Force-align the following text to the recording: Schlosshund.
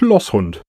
Schlosshund. 0.00 0.62